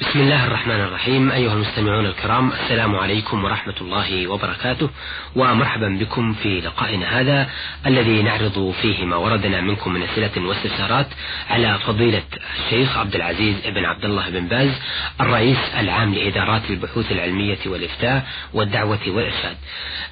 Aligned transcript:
بسم 0.00 0.20
الله 0.20 0.46
الرحمن 0.46 0.80
الرحيم. 0.80 1.30
أيها 1.30 1.52
المستمعون 1.52 2.06
الكرام 2.06 2.52
السلام 2.52 2.96
عليكم 2.96 3.44
ورحمة 3.44 3.74
الله 3.80 4.26
وبركاته 4.28 4.90
ومرحبا 5.36 5.88
بكم 6.00 6.32
في 6.32 6.60
لقائنا 6.60 7.20
هذا 7.20 7.48
الذي 7.86 8.22
نعرض 8.22 8.74
فيه 8.82 9.04
ما 9.04 9.16
وردنا 9.16 9.60
منكم 9.60 9.92
من 9.92 10.02
أسئلة 10.02 10.46
واستفسارات 10.48 11.06
على 11.50 11.78
فضيلة 11.78 12.22
الشيخ 12.58 12.98
عبد 12.98 13.14
العزيز 13.14 13.56
بن 13.66 13.84
عبد 13.84 14.04
الله 14.04 14.30
بن 14.30 14.46
باز 14.48 14.70
الرئيس 15.20 15.58
العام 15.78 16.14
لإدارات 16.14 16.62
البحوث 16.70 17.12
العلمية 17.12 17.58
والإفتاء 17.66 18.26
والدعوة 18.54 18.98
والإرشاد. 19.06 19.56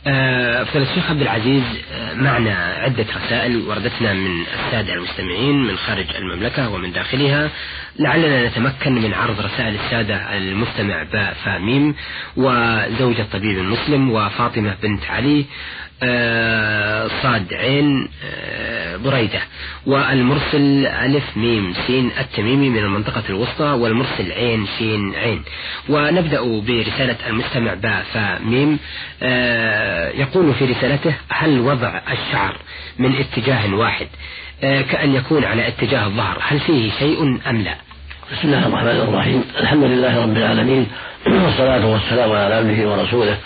آه، 0.07 0.65
فضيلة 0.65 0.91
الشيخ 0.91 1.11
عبد 1.11 1.23
العزيز 1.23 1.63
آه، 1.93 2.15
معنا 2.15 2.55
عدة 2.79 3.07
رسائل 3.17 3.69
وردتنا 3.69 4.13
من 4.13 4.45
السادة 4.55 4.95
المستمعين 4.95 5.63
من 5.63 5.77
خارج 5.77 6.17
المملكة 6.17 6.69
ومن 6.69 6.93
داخلها. 6.93 7.51
لعلنا 7.99 8.47
نتمكن 8.49 8.93
من 8.93 9.15
عرض 9.15 9.41
رسائل 9.41 9.78
السادة 9.85 10.37
المستمع 10.37 11.03
باء 11.03 11.35
فاميم 11.45 11.95
وزوج 12.37 13.21
الطبيب 13.21 13.59
المسلم 13.59 14.11
وفاطمة 14.11 14.75
بنت 14.83 15.05
علي 15.11 15.45
آه، 16.03 17.09
صاد 17.23 17.55
عين 17.55 18.09
آه، 18.25 18.97
بريدة. 18.97 19.41
والمرسل 19.87 20.87
ألف 20.87 21.37
ميم 21.37 21.75
سين 21.87 22.11
التميمي 22.21 22.69
من 22.69 22.79
المنطقة 22.79 23.23
الوسطى 23.29 23.65
والمرسل 23.65 24.33
عين 24.33 24.67
شين 24.79 25.15
عين. 25.15 25.43
ونبدأ 25.89 26.41
برسالة 26.41 27.17
المستمع 27.29 27.75
باء 27.75 28.05
فاميم 28.13 28.79
آه، 29.23 30.11
يقول 30.11 30.55
في 30.55 30.65
رسالته 30.65 31.15
هل 31.29 31.61
وضع 31.61 32.01
الشعر 32.13 32.57
من 32.99 33.17
اتجاه 33.17 33.75
واحد؟ 33.75 34.07
كأن 34.61 35.15
يكون 35.15 35.45
على 35.45 35.69
اتجاه 35.69 36.07
الظهر 36.07 36.39
هل 36.43 36.61
فيه 36.61 36.91
شيء 36.99 37.41
أم 37.51 37.63
لا؟ 37.63 37.88
بسم 38.33 38.49
الله 38.49 38.67
الرحمن 38.67 38.89
الرحيم. 38.89 39.45
الحمد 39.61 39.85
لله 39.85 40.23
رب 40.23 40.37
العالمين 40.37 40.87
والصلاة 41.27 41.87
والسلام 41.87 42.33
على 42.33 42.55
عبده 42.55 42.89
ورسوله 42.89 43.37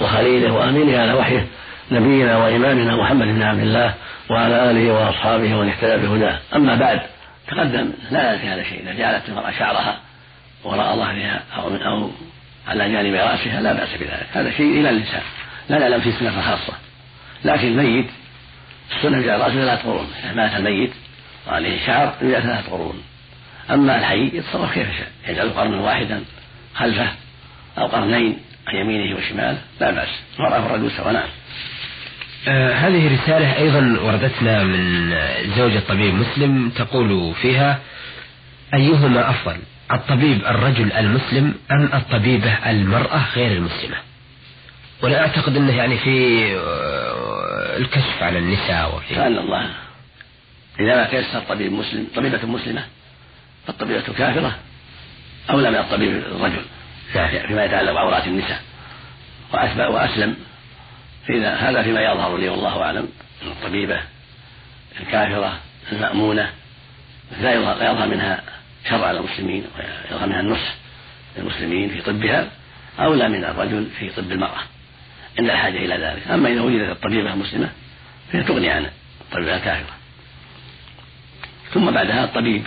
وخليله 0.00 0.52
وأمينه 0.52 0.98
على 0.98 1.12
وحيه 1.12 1.46
نبينا 1.90 2.36
وإمامنا 2.36 2.96
محمد 2.96 3.26
بن 3.26 3.42
عبد 3.42 3.60
الله 3.60 3.94
وعلى 4.30 4.70
آله 4.70 4.92
وأصحابه 4.92 5.56
ومن 5.56 5.68
اهتدى 5.68 6.06
بهداه. 6.06 6.38
أما 6.56 6.74
بعد 6.74 7.00
تقدم 7.48 7.92
لا 8.10 8.38
في 8.38 8.46
هذا 8.46 8.62
شيء 8.62 8.82
إذا 8.82 8.92
جعلت 8.92 9.28
المرأة 9.28 9.50
شعرها 9.58 9.96
وراء 10.64 10.96
ظهرها 10.96 11.42
أو 11.56 11.70
من 11.70 11.82
أو 11.82 12.10
على 12.68 12.92
جانب 12.92 13.14
رأسها 13.14 13.60
لا 13.60 13.72
بأس 13.72 13.88
بذلك. 14.00 14.26
هذا 14.32 14.50
شيء 14.50 14.80
إلى 14.80 14.90
النساء 14.90 15.22
لا 15.68 15.78
نعلم 15.78 16.00
في 16.00 16.12
سنة 16.12 16.42
خاصة. 16.42 16.72
لكن 17.44 17.68
الميت 17.68 18.06
السنة 18.96 19.20
جعل 19.20 19.40
رأسه 19.40 19.54
ثلاث 19.54 19.86
قرون 19.86 20.06
إذا 20.24 20.34
مات 20.34 20.56
الميت 20.56 20.92
وعليه 21.48 21.86
شعر 21.86 22.14
يجعل 22.22 22.42
ثلاث 22.42 22.70
قرون 22.70 23.02
أما 23.70 23.98
الحي 23.98 24.30
يتصرف 24.36 24.74
كيف 24.74 24.86
شاء 24.98 25.08
يجعل 25.28 25.50
قرنا 25.50 25.80
واحدا 25.80 26.24
خلفه 26.74 27.08
أو 27.78 27.86
قرنين 27.86 28.38
عن 28.66 28.76
يمينه 28.76 29.16
وشماله 29.16 29.58
لا 29.80 29.90
بأس. 29.90 30.08
المرأة 30.38 30.64
والرجل 30.64 30.90
سواء 30.90 31.12
نعم 31.12 31.28
آه 32.48 32.72
هذه 32.72 33.14
رسالة 33.14 33.56
أيضا 33.56 34.00
وردتنا 34.02 34.64
من 34.64 35.14
زوجة 35.56 35.78
طبيب 35.88 36.14
مسلم 36.14 36.70
تقول 36.76 37.34
فيها 37.42 37.78
أيهما 38.74 39.30
أفضل 39.30 39.56
الطبيب 39.92 40.44
الرجل 40.46 40.92
المسلم 40.92 41.54
أم 41.70 41.88
الطبيبة 41.94 42.70
المرأة 42.70 43.22
غير 43.36 43.56
المسلمة؟ 43.56 43.96
ولا 45.02 45.20
أعتقد 45.20 45.56
أنه 45.56 45.76
يعني 45.76 45.98
في 45.98 46.46
آه، 46.56 47.76
الكشف 47.76 48.22
على 48.22 48.38
النساء 48.38 48.96
وفي 48.96 49.14
سأل 49.14 49.38
الله. 49.38 49.70
إذا 50.80 50.96
ما 50.96 51.04
تيسر 51.04 51.40
طبيب 51.48 51.72
مسلم 51.72 52.06
طبيبة 52.16 52.46
مسلمة 52.46 52.84
فالطبيبة 53.66 54.00
كافرة 54.00 54.58
أولى 55.50 55.70
من 55.70 55.76
الطبيب 55.76 56.10
الرجل 56.16 56.64
فيما 57.12 57.64
يتعلق 57.64 57.92
بعورات 57.92 58.26
النساء. 58.26 58.62
وأسلم 59.52 60.36
فإذا 61.28 61.54
هذا 61.54 61.82
فيما 61.82 62.00
يظهر 62.00 62.36
لي 62.36 62.48
والله 62.48 62.82
أعلم 62.82 63.08
الطبيبة 63.42 64.00
الكافرة 65.00 65.58
المأمونة 65.92 66.50
لا 67.40 67.54
يظهر, 67.54 67.76
يظهر 67.76 68.08
منها 68.08 68.42
شر 68.90 69.04
على 69.04 69.18
المسلمين 69.18 69.64
ويظهر 69.78 70.26
منها 70.26 70.40
النصح 70.40 70.74
للمسلمين 71.38 71.88
في 71.88 72.02
طبها 72.02 72.48
أولى 72.98 73.28
من 73.28 73.44
الرجل 73.44 73.86
في 73.98 74.10
طب 74.10 74.32
المرأة. 74.32 74.60
عند 75.38 75.50
الحاجة 75.50 75.76
إلى 75.76 75.94
ذلك. 75.94 76.28
أما 76.28 76.48
إذا 76.48 76.60
وجدت 76.60 76.90
الطبيبة 76.90 77.32
المسلمة 77.32 77.68
فهي 78.32 78.42
تغني 78.42 78.70
عن 78.70 78.86
الطبيبة 79.20 79.56
الكافرة. 79.56 79.94
ثم 81.74 81.90
بعدها 81.90 82.24
الطبيب 82.24 82.66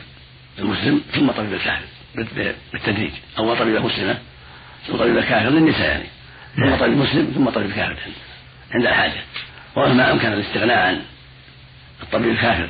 المسلم 0.60 1.02
ثم 1.14 1.32
طبيب 1.32 1.54
الكافر 1.54 1.86
بالتدريج 2.74 3.12
أول 3.38 3.60
طبيبة 3.60 3.80
مسلمة 3.80 4.18
ثم 4.88 4.96
طبيبة 4.96 5.22
كافر 5.22 5.50
للنساء 5.50 5.88
يعني 5.90 6.06
ثم. 6.56 6.76
طبيب 6.76 6.98
مسلم 6.98 7.32
ثم 7.36 7.50
طبيب 7.50 7.72
كافر 7.72 7.98
عند 8.72 8.86
الحاجة 8.86 9.22
ومهما 9.76 10.12
أمكن 10.12 10.34
الاستغناء 10.34 10.78
عن 10.78 11.02
الطبيب 12.04 12.30
الكافر 12.30 12.70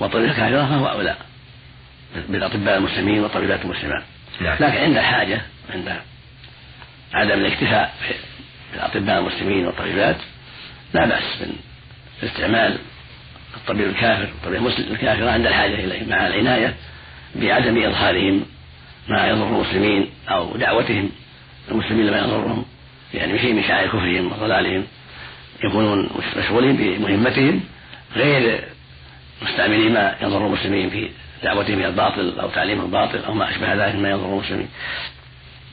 والطبيب 0.00 0.24
الكافرة 0.24 0.66
فهو 0.66 0.86
أولى 0.86 1.16
بالأطباء 2.28 2.76
المسلمين 2.78 3.22
والطبيبات 3.22 3.64
المسلمات 3.64 4.02
نعم. 4.40 4.56
لكن 4.60 4.78
عند 4.78 4.96
الحاجة 4.96 5.40
عند 5.74 6.00
عدم 7.14 7.40
الاكتفاء 7.40 7.94
بالأطباء 8.72 9.18
المسلمين 9.18 9.66
والطبيبات 9.66 10.16
لا 10.94 11.06
بأس 11.06 11.22
من 11.40 11.56
استعمال 12.22 12.78
الطبيب 13.56 13.88
الكافر 13.88 14.28
والطبيب 14.34 14.54
المسلم 14.54 14.92
الكافر 14.92 15.28
عند 15.28 15.46
الحاجة 15.46 15.74
إليه 15.74 16.06
مع 16.06 16.26
العناية 16.26 16.74
بعدم 17.34 17.82
إظهارهم 17.82 18.44
ما 19.08 19.28
يضر 19.28 19.46
المسلمين 19.48 20.10
أو 20.28 20.56
دعوتهم 20.56 21.10
المسلمين 21.70 22.06
لما 22.06 22.18
يضرهم 22.18 22.64
يعني 23.14 23.32
بشيء 23.32 23.52
من 23.52 23.62
شعائر 23.62 23.88
كفرهم 23.88 24.32
وضلالهم 24.32 24.84
يكونون 25.64 26.10
مشغولين 26.36 26.76
بمهمتهم 26.76 27.60
غير 28.16 28.64
مستعملين 29.42 29.92
ما 29.92 30.14
يضر 30.22 30.46
المسلمين 30.46 30.90
في 30.90 31.10
دعوتهم 31.42 31.78
إلى 31.78 31.88
الباطل 31.88 32.38
أو 32.40 32.48
تعليم 32.48 32.80
الباطل 32.80 33.18
أو 33.18 33.34
ما 33.34 33.50
أشبه 33.50 33.74
ذلك 33.74 33.94
مما 33.94 34.10
يضر 34.10 34.26
المسلمين. 34.32 34.68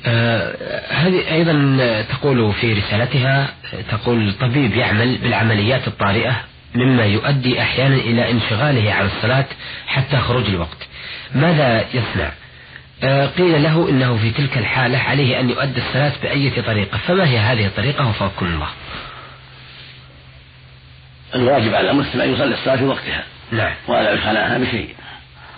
آه 0.06 0.84
هذه 0.90 1.34
أيضا 1.34 2.02
تقول 2.02 2.54
في 2.54 2.74
رسالتها 2.74 3.54
تقول 3.92 4.30
الطبيب 4.30 4.76
يعمل 4.76 5.18
بالعمليات 5.18 5.88
الطارئة 5.88 6.44
مما 6.76 7.06
يؤدي 7.06 7.62
أحيانا 7.62 7.96
إلى 7.96 8.32
انشغاله 8.32 8.94
عن 8.94 9.06
الصلاة 9.06 9.46
حتى 9.88 10.18
خروج 10.18 10.46
الوقت. 10.46 10.88
ماذا 11.36 11.86
يصنع؟ 11.94 12.32
آه، 13.04 13.26
قيل 13.26 13.64
له 13.64 13.90
إنه 13.90 14.18
في 14.18 14.32
تلك 14.32 14.58
الحالة 14.58 14.98
عليه 14.98 15.40
أن 15.40 15.50
يؤدي 15.50 15.82
الصلاة 15.82 16.14
بأية 16.24 16.62
طريقة، 16.62 16.98
فما 16.98 17.30
هي 17.30 17.38
هذه 17.38 17.66
الطريقة 17.66 18.10
وفقكم 18.10 18.46
الله؟ 18.46 18.70
الواجب 21.36 21.74
على 21.74 21.92
المسلم 21.92 22.22
أن 22.22 22.34
يصلي 22.34 22.54
الصلاة 22.54 22.76
في 22.76 22.84
وقتها. 22.84 23.24
نعم. 23.52 23.74
ولا 23.88 24.12
يخلعها 24.12 24.58
بشيء. 24.58 24.96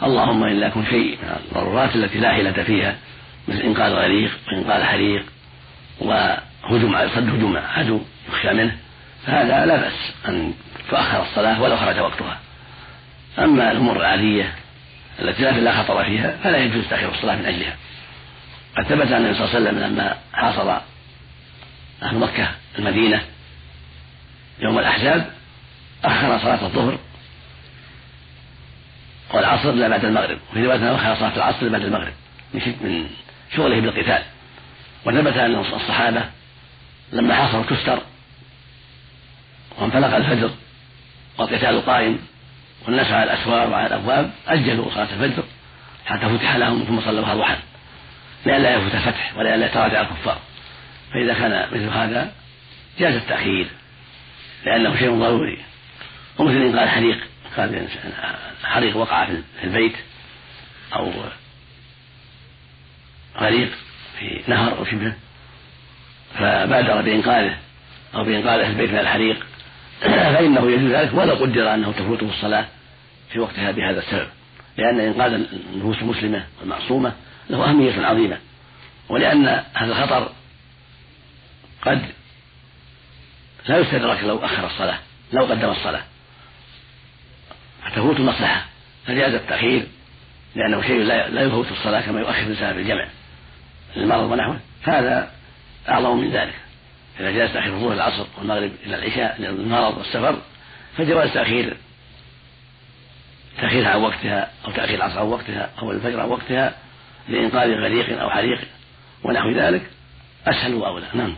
اللهم 0.04 0.44
الا 0.44 0.68
يكون 0.68 0.86
شيء 0.86 1.18
من 1.24 1.38
الضرورات 1.46 1.96
التي 1.96 2.20
لا 2.20 2.34
حيلة 2.34 2.64
فيها 2.64 2.96
مثل 3.48 3.60
إنقاذ 3.60 3.92
غريق 3.92 4.32
وانقاذ 4.48 4.84
حريق 4.84 5.26
وهجوم 6.00 6.98
صد 7.16 7.30
هجوم 7.30 7.58
عدو 7.58 8.02
يخشى 8.30 8.54
منه 8.54 8.78
فهذا 9.26 9.66
لا 9.66 9.78
بأس 9.78 10.14
أن 10.28 10.54
تؤخر 10.90 11.24
الصلاة 11.24 11.62
ولو 11.62 11.78
خرج 11.78 12.00
وقتها. 12.00 12.40
أما 13.40 13.72
الأمور 13.72 13.98
العادية 13.98 14.56
التي 15.20 15.44
لا 15.44 15.84
خطر 15.84 16.04
فيها 16.04 16.38
فلا 16.44 16.58
يجوز 16.58 16.88
تأخير 16.90 17.12
الصلاة 17.12 17.36
من 17.36 17.46
أجلها. 17.46 17.76
قد 18.78 18.84
ثبت 18.84 19.08
أن 19.08 19.26
النبي 19.26 19.34
صلى 19.34 19.46
الله 19.46 19.56
عليه 19.56 19.70
وسلم 19.70 19.80
لما 19.80 20.18
حاصر 20.34 20.72
أهل 22.04 22.18
مكة 22.18 22.52
المدينة 22.80 23.22
يوم 24.60 24.80
الأحزاب 24.80 25.32
أخر 26.04 26.40
صلاة 26.40 26.66
الظهر 26.66 26.98
والعصر 29.34 29.70
إلى 29.70 29.90
بعد 29.90 30.06
المغرب. 30.06 30.40
وفي 30.52 30.66
رواية 30.66 30.96
أخر 30.96 31.16
صلاة 31.16 31.36
العصر 31.36 31.70
بعد 31.70 31.82
المغرب 31.82 32.14
من 32.54 33.10
شغله 33.56 33.80
بالقتال. 33.82 34.24
وثبت 35.06 35.38
أن 35.38 35.56
الصحابة 35.56 36.22
لما 37.12 37.36
حاصروا 37.36 37.64
كستر 37.64 38.00
وانفلق 39.78 40.16
الفجر 40.16 40.50
والقتال 41.38 41.86
قائم 41.86 42.20
والناس 42.86 43.08
على 43.08 43.24
الأسوار 43.24 43.70
وعلى 43.70 43.88
الأبواب 43.88 44.32
أجلوا 44.48 44.92
صلاة 44.92 45.08
الفجر 45.14 45.44
حتى 46.06 46.38
فتح 46.38 46.56
لهم 46.56 46.84
ثم 46.84 47.02
صلوها 47.02 47.36
ضحى 47.36 47.56
لئلا 48.46 48.76
يفوت 48.76 48.96
الفتح 48.96 49.34
ولئلا 49.38 49.66
يتراجع 49.66 50.02
الكفار. 50.02 50.40
فإذا 51.14 51.34
كان 51.34 51.68
مثل 51.72 51.90
هذا 51.90 52.32
جاز 53.00 53.16
التأخير 53.16 53.68
لأنه 54.66 54.96
شيء 54.96 55.20
ضروري. 55.20 55.58
ومثل 56.38 56.58
إن 56.58 56.80
قال 56.80 56.90
حريق 56.90 57.18
قال 57.58 57.88
حريق 58.64 58.98
وقع 58.98 59.26
في 59.26 59.64
البيت 59.64 59.96
أو 60.96 61.12
غريق 63.38 63.72
في 64.20 64.42
نهر 64.48 64.78
أو 64.78 64.86
شبهه 64.86 65.16
فبادر 66.36 67.02
بإنقاذه 67.02 67.58
أو 68.16 68.24
بانقاذ 68.24 68.60
البيت 68.60 68.90
من 68.92 69.00
الحريق. 69.00 69.46
فإنه 70.34 70.72
يجوز 70.72 70.92
ذلك 70.92 71.14
ولو 71.14 71.36
قدر 71.36 71.74
أنه 71.74 71.92
تفوته 71.92 72.30
الصلاة 72.30 72.66
في 73.30 73.40
وقتها 73.40 73.72
بهذا 73.72 74.00
السبب. 74.00 74.28
لأن 74.78 75.00
إنقاذ 75.00 75.34
النفوس 75.34 76.02
المسلمة 76.02 76.44
المعصومة 76.64 77.14
له 77.50 77.70
أهمية 77.70 78.06
عظيمة. 78.06 78.38
ولأن 79.10 79.64
هذا 79.74 79.92
الخطر 79.92 80.32
قد 81.82 82.02
لا 83.68 83.78
يستدرك 83.78 84.24
لو 84.24 84.38
أخر 84.38 84.66
الصلاة 84.68 84.98
لو 85.34 85.46
قدم 85.46 85.70
الصلاة. 85.70 86.04
فتفوت 87.86 88.20
المصلحة. 88.20 88.66
فجاز 89.06 89.34
التأخير 89.34 89.88
لأنه 90.56 90.82
شيء 90.82 91.04
لا 91.04 91.42
يفوت 91.42 91.72
الصلاة 91.72 92.02
كما 92.02 92.20
يؤخر 92.20 92.42
الإنسان 92.42 92.74
في 92.74 92.80
الجمع 92.80 93.08
للمرض 93.96 94.32
ونحوه. 94.32 94.60
هذا 94.84 95.32
أعظم 95.90 96.18
من 96.18 96.32
ذلك. 96.32 96.63
إذا 97.20 97.32
جاز 97.32 97.54
تأخير 97.54 97.74
الظهر 97.74 97.94
العصر 97.94 98.26
والمغرب 98.38 98.72
إلى 98.86 98.96
العشاء 98.96 99.42
للمرض 99.42 99.98
والسفر 99.98 100.38
فجواز 100.98 101.34
تأخير. 101.34 101.78
تأخيرها 103.58 103.90
عن 103.90 104.02
وقتها 104.02 104.52
أو 104.66 104.72
تأخير 104.72 104.96
العصر 104.96 105.20
عن 105.20 105.26
وقتها 105.26 105.70
أو 105.80 105.92
الفجر 105.92 106.20
عن 106.20 106.30
وقتها 106.30 106.74
لإنقاذ 107.30 107.70
غريق 107.70 108.22
أو 108.22 108.30
حريق 108.30 108.60
ونحو 109.24 109.52
ذلك. 109.52 109.82
أسهل 110.48 110.74
وأولى. 110.74 111.06
نعم. 111.14 111.36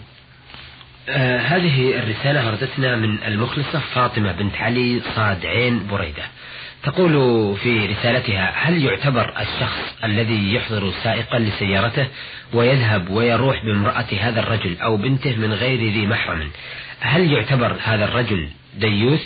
آه 1.10 1.38
هذه 1.38 2.00
الرسالة 2.00 2.46
وردتنا 2.48 2.96
من 2.96 3.24
المخلصة 3.24 3.80
فاطمة 3.80 4.32
بنت 4.32 4.56
علي 4.56 5.02
صاد 5.16 5.46
عين 5.46 5.88
بريدة. 5.88 6.24
تقول 6.86 7.14
في 7.58 7.86
رسالتها 7.86 8.54
هل 8.56 8.84
يعتبر 8.84 9.34
الشخص 9.42 10.04
الذي 10.04 10.54
يحضر 10.54 10.94
سائقا 11.04 11.40
لسيارته 11.40 12.08
ويذهب 12.54 13.10
ويروح 13.10 13.66
بامرأة 13.66 14.06
هذا 14.20 14.40
الرجل 14.40 14.78
أو 14.82 14.98
بنته 14.98 15.36
من 15.36 15.54
غير 15.54 15.80
ذي 15.80 16.08
محرم؟ 16.08 16.50
هل 17.00 17.32
يعتبر 17.32 17.78
هذا 17.84 18.06
الرجل 18.06 18.50
ديوث؟ 18.78 19.22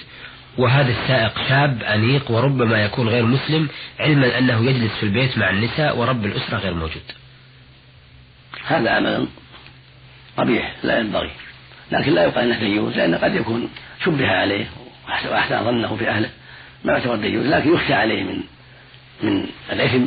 وهذا 0.57 0.91
السائق 0.91 1.47
شاب 1.49 1.83
أنيق 1.83 2.31
وربما 2.31 2.83
يكون 2.83 3.09
غير 3.09 3.25
مسلم 3.25 3.67
علما 3.99 4.37
أنه 4.37 4.65
يجلس 4.65 4.91
في 4.97 5.03
البيت 5.03 5.37
مع 5.37 5.49
النساء 5.49 5.97
ورب 5.97 6.25
الأسرة 6.25 6.57
غير 6.57 6.73
موجود. 6.73 7.03
هذا 8.65 8.89
عمل 8.89 9.27
قبيح 10.37 10.75
لا 10.83 10.99
ينبغي 10.99 11.31
لكن 11.91 12.13
لا 12.13 12.23
يقال 12.23 12.51
إنه 12.51 12.59
ديوث 12.59 12.97
لأن 12.97 13.15
قد 13.15 13.35
يكون 13.35 13.69
شبه 14.05 14.27
عليه 14.27 14.65
وأحسن 15.31 15.63
ظنه 15.63 15.95
في 15.95 16.09
أهله. 16.09 16.29
ما 16.83 16.93
يعتبر 16.93 17.15
ديوث 17.15 17.45
لكن 17.45 17.73
يخشى 17.73 17.93
عليه 17.93 18.23
من 18.23 18.43
من 19.23 19.45
الإثم 19.71 20.03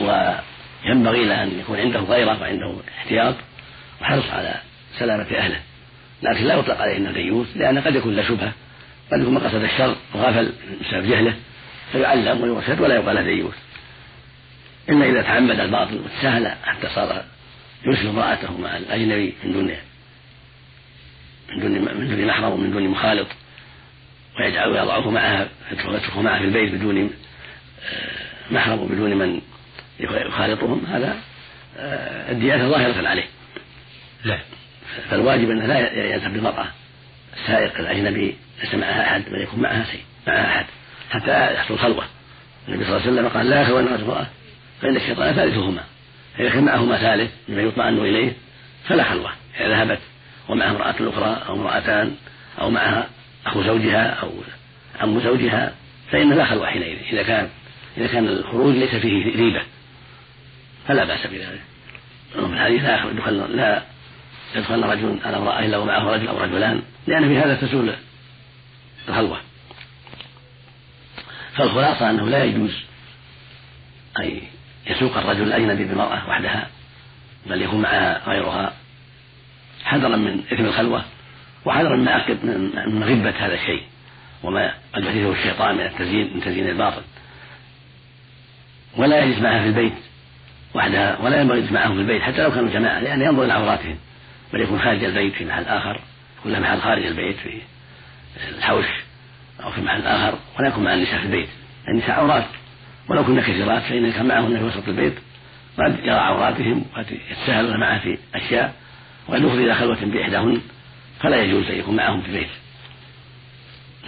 وينبغي 0.00 1.24
له 1.24 1.42
أن 1.42 1.58
يكون 1.60 1.80
عنده 1.80 2.00
غيرة 2.00 2.40
وعنده 2.40 2.74
احتياط 2.98 3.34
وحرص 4.00 4.30
على 4.30 4.54
سلامة 4.98 5.26
أهله. 5.36 5.60
لكن 6.22 6.44
لا 6.44 6.54
يطلق 6.54 6.80
عليه 6.80 6.96
إنه 6.96 7.10
ديوث 7.10 7.56
لأن 7.56 7.78
قد 7.78 7.94
يكون 7.94 8.16
له 8.16 8.22
شبهة 8.22 8.52
قد 9.12 9.20
يكون 9.20 9.34
مقصد 9.34 9.62
الشر 9.62 9.96
وغفل 10.14 10.52
بسبب 10.80 11.06
جهله 11.06 11.34
فيعلم 11.92 12.40
ويرشد 12.40 12.80
ولا 12.80 12.94
يقال 12.94 13.24
ديوث 13.24 13.54
الا 14.88 15.06
إذا 15.06 15.22
تعمد 15.22 15.60
الباطل 15.60 16.00
وتساهل 16.04 16.52
حتى 16.64 16.88
صار 16.94 17.24
يرسل 17.86 18.08
امرأته 18.08 18.58
مع 18.58 18.76
الأجنبي 18.76 19.34
من 19.44 19.52
دون 19.52 19.70
من 21.48 21.60
دون 21.60 21.70
من 22.00 22.16
دون 22.16 22.26
محرم 22.26 22.52
ومن 22.52 22.70
دون 22.70 22.88
مخالط 22.88 23.26
ويجعل 24.38 24.68
ويضعه 24.68 25.10
معها 25.10 25.48
يتركه 25.72 26.22
معها 26.22 26.38
في 26.38 26.44
البيت 26.44 26.74
بدون 26.74 26.98
آه، 27.00 28.54
محرم 28.54 28.78
وبدون 28.78 29.16
من 29.16 29.40
يخالطهم. 30.00 30.86
هذا 30.86 31.16
آه، 31.78 32.32
الديانة 32.32 32.68
ظاهرة 32.68 33.08
عليه. 33.08 33.26
لا. 34.24 34.38
فالواجب 35.10 35.50
أنه 35.50 35.66
لا 35.66 36.04
يذهب 36.14 36.32
بالمرأة 36.32 36.66
السائق 37.36 37.78
الأجنبي 37.78 38.36
ليس 38.62 38.74
معها 38.74 39.02
أحد 39.02 39.24
بل 39.24 39.42
يكون 39.42 39.60
معها 39.60 39.84
شيء 39.84 40.00
معها 40.26 40.46
أحد 40.46 40.66
حتى 41.10 41.54
يحصل 41.54 41.78
خلوة. 41.78 42.04
النبي 42.68 42.84
صلى 42.84 42.96
الله 42.96 43.06
عليه 43.06 43.12
وسلم 43.12 43.28
قال 43.28 43.50
لا 43.50 43.62
يخلون 43.62 43.88
امرأة 43.88 44.26
فإن 44.82 44.96
الشيطان 44.96 45.34
ثالثهما 45.34 45.82
فإذا 46.38 46.50
كان 46.50 46.64
معهما 46.64 46.96
ثالث 46.96 47.30
مما 47.48 47.62
يطمئن 47.62 47.98
إليه 47.98 48.32
فلا 48.88 49.04
خلوة. 49.04 49.32
إذا 49.60 49.68
ذهبت 49.68 49.98
ومعها 50.48 50.70
امرأة 50.70 50.94
أخرى 51.00 51.42
أو 51.48 51.54
امرأتان 51.54 52.14
أو 52.60 52.70
معها 52.70 53.08
أخو 53.46 53.62
زوجها 53.62 54.10
أو 54.10 54.30
عم 55.00 55.20
زوجها 55.20 55.74
فإن 56.10 56.32
لا 56.32 56.44
خلوة 56.44 56.66
حينئذ 56.66 56.98
إذا 57.12 57.22
كان 57.22 57.48
إذا 57.98 58.06
كان 58.06 58.28
الخروج 58.28 58.74
ليس 58.74 58.94
فيه 58.94 59.36
ريبة. 59.36 59.62
فلا 60.88 61.04
بأس 61.04 61.26
بذلك. 61.26 61.60
في 62.32 62.38
الحديث 62.38 62.82
لا 62.82 63.04
يدخل 63.10 63.56
لا 63.56 63.82
يدخل 64.54 64.82
رجل 64.82 65.18
على 65.24 65.36
امرأة 65.36 65.64
إلا 65.64 65.76
ومعه 65.76 66.14
رجل 66.14 66.28
أو 66.28 66.38
رجلان 66.38 66.82
لأن 67.06 67.28
في 67.28 67.38
هذا 67.38 67.54
تزول 67.54 67.92
الخلوة. 69.08 69.40
فالخلاصة 71.54 72.10
أنه 72.10 72.28
لا 72.28 72.44
يجوز 72.44 72.72
أن 74.20 74.40
يسوق 74.86 75.16
الرجل 75.16 75.42
الأجنبي 75.42 75.84
بمرأة 75.84 76.28
وحدها 76.28 76.68
بل 77.46 77.62
يكون 77.62 77.80
معها 77.80 78.28
غيرها. 78.28 78.72
حذرا 79.84 80.16
من 80.16 80.44
إثم 80.52 80.64
الخلوة. 80.64 81.04
وحذرا 81.66 81.96
من 81.96 82.04
من 82.86 83.02
غبة 83.04 83.46
هذا 83.46 83.54
الشيء. 83.54 83.82
وما 84.42 84.74
قد 84.92 85.04
يحدثه 85.04 85.32
الشيطان 85.32 85.74
من 85.74 85.80
التزيين 85.80 86.30
من 86.34 86.40
تزيين 86.40 86.68
الباطل. 86.68 87.02
ولا 88.96 89.24
يجلس 89.24 89.38
معها 89.38 89.62
في 89.62 89.68
البيت 89.68 89.92
وحدها 90.74 91.18
ولا 91.18 91.40
ينبغي 91.40 91.58
يجلس 91.58 91.72
معهم 91.72 91.94
في 91.94 92.00
البيت 92.00 92.22
حتى 92.22 92.42
لو 92.42 92.50
كانوا 92.50 92.70
جماعة 92.70 93.00
لأن 93.00 93.22
ينظر 93.22 93.44
إلى 93.44 93.52
عوراتهم. 93.52 93.96
بل 94.52 94.60
يكون 94.60 94.80
خارج 94.80 95.04
البيت 95.04 95.34
في 95.34 95.44
محل 95.44 95.64
آخر 95.64 96.00
له 96.44 96.60
محل 96.60 96.80
خارج 96.80 97.06
البيت 97.06 97.36
في 97.36 97.60
الحوش 98.58 98.86
أو 99.62 99.70
في 99.70 99.80
محل 99.80 100.06
آخر 100.06 100.38
ولا 100.58 100.68
يكون 100.68 100.84
مع 100.84 100.94
النساء 100.94 101.18
في 101.18 101.26
البيت. 101.26 101.48
النساء 101.88 102.10
عورات. 102.10 102.46
ولو 103.08 103.24
كنا 103.24 103.40
كثيرات 103.40 103.82
فإن 103.82 104.12
كان 104.12 104.26
معهن 104.26 104.58
في 104.58 104.64
وسط 104.64 104.88
البيت 104.88 105.14
قد 105.78 105.98
يرى 105.98 106.10
عوراتهم 106.10 106.84
وقد 106.92 107.06
يتساهلون 107.30 107.80
معه 107.80 107.98
في 107.98 108.18
أشياء 108.34 108.74
وقد 109.28 109.42
يفضي 109.42 109.64
إلى 109.64 109.74
خلوة 109.74 110.04
بإحداهن. 110.04 110.60
فلا 111.20 111.42
يجوز 111.42 111.66
أن 111.66 111.78
يكون 111.78 111.96
معهم 111.96 112.22
في 112.22 112.28
البيت. 112.28 112.48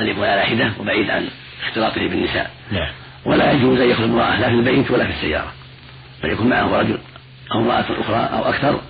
بل 0.01 0.09
يكون 0.09 0.25
على 0.25 0.43
حدة 0.43 0.73
وبعيد 0.81 1.11
عن 1.11 1.29
اختلاطه 1.67 2.09
بالنساء. 2.09 2.51
نعم 2.73 2.93
ولا 3.25 3.53
يجوز 3.53 3.81
أن 3.81 3.91
يخلو 3.91 4.07
امرأة 4.07 4.41
لا 4.41 4.49
في 4.49 4.55
البيت 4.55 4.91
ولا 4.91 5.05
في 5.05 5.11
السيارة. 5.11 5.53
بل 6.23 6.31
يكون 6.31 6.47
معه 6.47 6.81
رجل 6.81 6.99
أو 7.53 7.61
امرأة 7.61 7.85
أخرى 8.01 8.39
أو 8.39 8.49
أكثر 8.49 8.81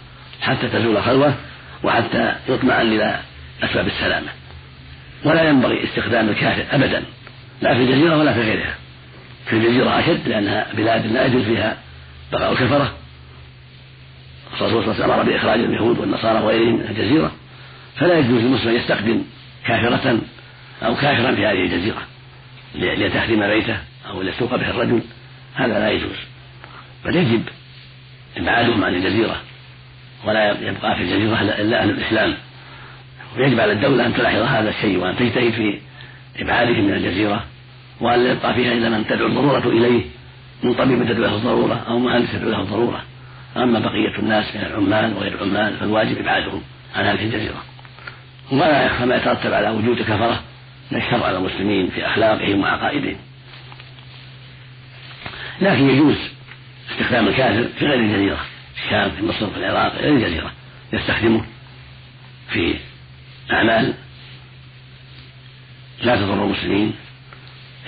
حتى 0.41 0.69
تزول 0.69 0.97
الخلوة 0.97 1.35
وحتى 1.83 2.35
يطمئن 2.49 2.93
إلى 2.93 3.21
أسباب 3.63 3.87
السلامة. 3.87 4.29
ولا 5.25 5.43
ينبغي 5.43 5.85
استخدام 5.85 6.29
الكافر 6.29 6.65
أبدا 6.71 7.05
لا 7.63 7.75
في 7.75 7.81
الجزيرة 7.81 8.17
ولا 8.17 8.33
في 8.33 8.41
غيرها. 8.41 8.75
في 9.47 9.53
الجزيرة 9.53 9.99
أشد 9.99 10.29
لأنها 10.29 10.67
بلاد 10.75 11.07
لا 11.07 11.27
يجوز 11.27 11.43
فيها 11.43 11.77
بقاء 12.33 12.53
الكفرة. 12.53 12.93
الرسول 14.61 14.71
صلى 14.71 14.77
الله 14.79 14.95
عليه 14.95 15.05
وسلم 15.05 15.11
أمر 15.11 15.23
بإخراج 15.23 15.61
اليهود 15.61 15.99
والنصارى 15.99 16.41
وغيرهم 16.41 16.75
من 16.75 16.87
الجزيرة. 16.91 17.33
فلا 17.99 18.19
يجوز 18.19 18.43
للمسلم 18.43 18.69
أن 18.69 18.75
يستخدم 18.75 19.23
كافرة 19.67 20.19
أو 20.83 20.95
كافرا 20.95 21.35
في 21.35 21.47
هذه 21.47 21.65
الجزيرة 21.65 22.03
لتخدم 22.75 23.47
بيته 23.47 23.77
أو 24.11 24.23
ليسوق 24.23 24.57
به 24.57 24.71
الرجل. 24.71 25.03
هذا 25.55 25.79
لا 25.79 25.91
يجوز. 25.91 26.17
بل 27.05 27.17
يجب 27.17 27.43
إبعادهم 28.37 28.85
عن 28.85 28.95
الجزيرة 28.95 29.41
ولا 30.25 30.69
يبقى 30.69 30.97
في 30.97 31.03
الجزيرة 31.03 31.43
إلا 31.43 31.83
أهل 31.83 31.91
الإسلام. 31.91 32.35
ويجب 33.37 33.61
على 33.61 33.73
الدولة 33.73 34.07
أن 34.07 34.15
تلاحظ 34.15 34.39
هذا 34.39 34.71
الشيء 34.71 34.99
وأن 34.99 35.17
تجتهد 35.17 35.53
في 35.53 35.81
إبعادهم 36.37 36.85
من 36.85 36.93
الجزيرة 36.93 37.45
وأن 38.01 38.25
لا 38.25 38.33
يبقى 38.33 38.55
فيها 38.55 38.73
إلا 38.73 38.89
من 38.89 39.07
تدعو 39.07 39.27
الضرورة 39.27 39.69
إليه 39.69 40.03
من 40.63 40.75
طبيب 40.75 41.09
تدعو 41.09 41.23
له 41.23 41.35
الضرورة 41.35 41.85
أو 41.89 41.99
مهندس 41.99 42.33
تدعو 42.33 42.51
له 42.51 42.61
الضرورة. 42.61 43.03
أما 43.57 43.79
بقية 43.79 44.19
الناس 44.19 44.57
من 44.57 44.63
العمال 44.63 45.17
وغير 45.17 45.35
العمال 45.35 45.77
فالواجب 45.77 46.19
إبعادهم 46.19 46.63
عن 46.97 47.05
هذه 47.05 47.25
الجزيرة. 47.25 47.63
ولا 48.51 48.87
يخفى 48.87 49.05
ما 49.05 49.17
يترتب 49.17 49.53
على 49.53 49.71
وجود 49.71 50.03
كفرة 50.03 50.43
من 50.91 50.99
الشر 50.99 51.25
على 51.25 51.39
المسلمين 51.39 51.91
في 51.91 52.07
أخلاقهم 52.07 52.61
وعقائدهم. 52.61 53.17
لكن 55.61 55.91
يجوز 55.91 56.17
استخدام 56.91 57.29
الكافر 57.29 57.69
في 57.79 57.87
غير 57.87 58.01
الجزيرة 58.01 58.39
الشام 58.85 59.11
في 59.11 59.25
مصر 59.25 59.51
في 59.51 59.57
العراق 59.57 59.95
غير 59.95 60.17
الجزيرة 60.17 60.53
يستخدمه 60.93 61.45
في 62.53 62.75
أعمال 63.53 63.95
لا 66.03 66.17
تضر 66.17 66.45
المسلمين 66.45 66.95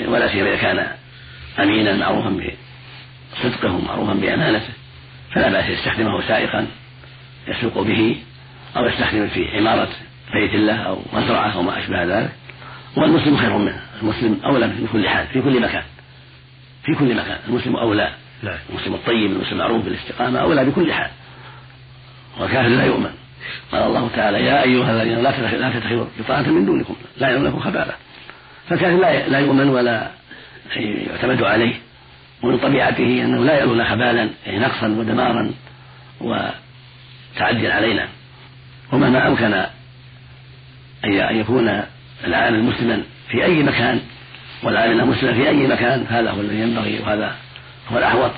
ولا 0.07 0.29
سيما 0.29 0.49
إذا 0.49 0.57
كان 0.57 0.87
أمينا 1.59 1.97
معروفا 1.97 2.55
بصدقه 3.33 3.81
معروفا 3.81 4.13
بأمانته. 4.13 4.73
فلا 5.35 5.51
بأس 5.51 5.71
يستخدمه 5.71 6.29
سائقا 6.29 6.67
يسوق 7.49 7.83
به 7.83 8.17
أو 8.77 8.87
يستخدمه 8.87 9.27
في 9.27 9.59
عمارة 9.59 9.89
بيت 10.33 10.55
الله 10.55 10.77
أو 10.77 10.99
مزرعة 11.13 11.55
أو 11.55 11.63
ما 11.63 11.79
أشبه 11.79 12.05
ذلك 12.05 12.31
والمسلم 12.97 13.37
خير 13.37 13.59
منه 13.59 13.81
المسلم 14.03 14.41
أولى 14.45 14.69
في 14.69 14.87
كل 14.93 15.09
حال 15.09 15.27
في 15.27 15.43
كل 15.43 15.61
مكان 15.61 15.83
في 16.85 16.95
كل 16.95 17.17
مكان 17.17 17.39
المسلم 17.49 17.77
أولى 17.77 18.11
نعم. 18.43 18.59
المسلم 18.71 18.95
الطيب 18.95 19.31
المسلم 19.31 19.53
المعروف 19.53 19.85
بالاستقامة 19.85 20.39
أولى 20.39 20.65
بكل 20.65 20.93
حال 20.93 21.11
والكافر 22.41 22.69
لا 22.69 22.85
يؤمن. 22.85 23.11
قال 23.73 23.83
الله 23.83 24.09
تعالى 24.17 24.45
يا 24.45 24.63
أيها 24.63 25.03
الذين 25.03 25.19
لا 25.19 25.71
تتخذوا 25.71 26.07
بطانة 26.19 26.49
من 26.49 26.67
دونكم 26.67 26.95
لا 27.17 27.29
يعلمونكم 27.29 27.61
خبالة 27.61 27.93
فالكافر 28.69 28.97
لا 28.97 29.29
لا 29.29 29.39
يؤمن 29.39 29.69
ولا 29.69 30.11
يعتمد 30.77 31.43
عليه 31.43 31.75
ومن 32.43 32.59
طبيعته 32.59 33.23
أنه 33.25 33.45
لا 33.45 33.61
يلون 33.61 33.85
خبالا 33.85 34.31
يعني 34.47 34.59
نقصا 34.59 34.87
ودمارا 34.87 35.51
وتعديا 36.21 37.75
علينا. 37.75 38.09
ومهما 38.93 39.29
أمكن 39.29 39.65
أن 41.05 41.41
يكون 41.41 41.83
العامل 42.25 42.63
مسلما 42.63 43.03
في 43.31 43.45
أي 43.45 43.63
مكان 43.63 44.01
والعامل 44.63 45.07
مسلما 45.07 45.33
في 45.33 45.49
أي 45.49 45.67
مكان 45.67 46.07
هذا 46.11 46.31
هو 46.31 46.41
الذي 46.41 46.61
ينبغي 46.61 46.99
وهذا 47.01 47.35
هو 47.93 47.99
الأحوط 47.99 48.31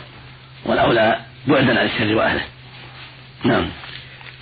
والأولى 0.66 1.16
بعدا 1.46 1.80
عن 1.80 1.86
الشر 1.86 2.14
وأهله. 2.14 2.42
نعم. 3.44 3.68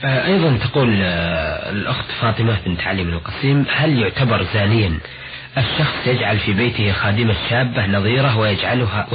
آه، 0.04 0.26
أيضا 0.26 0.56
تقول 0.56 1.00
آه، 1.02 1.70
الأخت 1.70 2.10
فاطمة 2.20 2.56
بنت 2.66 2.80
علي 2.80 3.04
بن 3.04 3.12
القسيم 3.12 3.66
هل 3.74 3.98
يعتبر 3.98 4.46
زانيا 4.54 4.98
الشخص 5.58 6.06
يجعل 6.06 6.38
في 6.38 6.52
بيته 6.52 6.92
خادمة 6.92 7.34
شابة 7.50 7.86
نظيرة 7.86 8.38
ويجعلها 8.38 9.06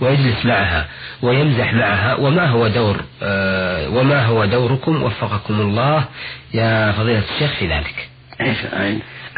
ويجلس 0.00 0.46
معها 0.46 0.88
ويمزح 1.22 1.74
معها؟ 1.74 2.14
وما 2.14 2.46
هو 2.46 2.68
دور 2.68 3.04
آه، 3.22 3.88
وما 3.88 4.26
هو 4.26 4.44
دوركم؟ 4.44 5.02
وفقكم 5.02 5.60
الله 5.60 6.04
يا 6.54 6.92
فضيلة 6.92 7.22
الشيخ 7.34 7.50
في 7.58 7.68
ذلك. 7.68 8.07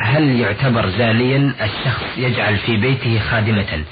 هل 0.03 0.41
يعتبر 0.41 0.89
زانيا 0.89 1.53
الشخص 1.65 2.05
يجعل 2.17 2.57
في 2.57 2.77
بيته 2.77 3.19
خادمة 3.31 3.85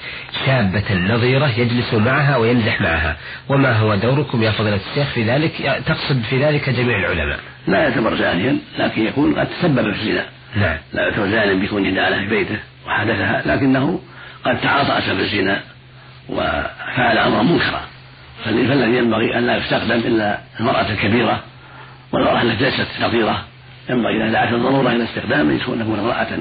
شابة 0.46 0.94
نظيرة 0.94 1.50
يجلس 1.58 1.94
معها 1.94 2.36
ويمزح 2.36 2.80
معها؟ 2.80 3.16
وما 3.48 3.72
هو 3.72 3.94
دوركم 3.94 4.42
يا 4.42 4.50
فضيلة 4.50 4.80
الشيخ 4.90 5.08
في 5.14 5.24
ذلك؟ 5.24 5.82
تقصد 5.86 6.22
في 6.30 6.44
ذلك 6.44 6.70
جميع 6.70 6.98
العلماء. 6.98 7.40
لا 7.66 7.82
يعتبر 7.82 8.14
زانيا 8.14 8.58
لكن 8.78 9.06
يكون 9.06 9.34
قد 9.34 9.46
تسبب 9.46 9.92
في 9.92 10.00
الزنا 10.00 10.24
نعم. 10.56 10.76
لا 10.92 11.02
يعتبر 11.02 11.26
زانيا 11.26 11.66
بكون 11.66 11.90
جدالة 11.90 12.18
في 12.18 12.26
بيته 12.26 12.58
وحدثها 12.86 13.42
لكنه 13.46 14.00
قد 14.44 14.60
تعاطى 14.60 14.98
أسباب 14.98 15.18
الزنا 15.18 15.62
وفعل 16.28 17.18
أمرا 17.18 17.42
منكرا. 17.42 17.80
فالذي 18.44 18.96
ينبغي 18.96 19.38
أن 19.38 19.46
لا 19.46 19.56
يستخدم 19.56 19.90
إلا 19.92 20.38
المرأة 20.60 20.90
الكبيرة 20.90 21.42
والمرأة 22.12 22.42
التي 22.42 22.64
ليست 22.64 22.86
نظيرة. 23.02 23.44
ينبغي 23.90 24.16
إذا 24.16 24.32
دعت 24.32 24.52
الضرورة 24.52 24.92
إلى 24.92 25.04
استخدامه 25.04 25.52
أن 25.52 25.60
تكون 25.60 25.80
امرأة 25.80 26.38